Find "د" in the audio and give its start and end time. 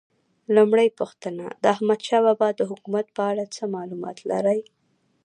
1.61-1.63, 2.55-2.61